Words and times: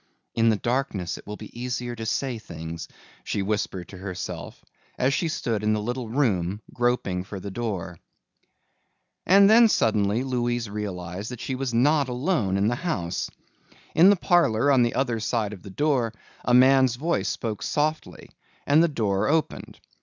"In 0.33 0.49
the 0.49 0.55
darkness 0.55 1.19
it 1.19 1.27
will 1.27 1.35
be 1.37 1.61
easier 1.61 1.95
to 1.95 2.07
say 2.07 2.39
things," 2.39 2.87
she 3.23 3.43
whispered 3.43 3.89
to 3.89 3.99
herself, 3.99 4.65
as 4.97 5.13
she 5.13 5.27
stood 5.27 5.61
in 5.61 5.73
the 5.73 5.79
little 5.79 6.09
room 6.09 6.59
groping 6.73 7.23
for 7.23 7.39
the 7.39 7.51
door. 7.51 7.99
And 9.27 9.47
then 9.47 9.67
suddenly 9.69 10.23
Louise 10.23 10.67
realized 10.67 11.29
that 11.29 11.39
she 11.39 11.53
was 11.53 11.71
not 11.71 12.09
alone 12.09 12.57
in 12.57 12.67
the 12.67 12.77
house. 12.77 13.29
In 13.93 14.09
the 14.09 14.15
parlor 14.15 14.71
on 14.71 14.81
the 14.81 14.95
other 14.95 15.19
side 15.19 15.53
of 15.53 15.61
the 15.61 15.69
door 15.69 16.13
a 16.43 16.53
man's 16.55 16.95
voice 16.95 17.29
spoke 17.29 17.61
softly 17.61 18.29
and 18.65 18.81
the 18.83 18.87
door 18.87 19.27
opened. 19.27 19.79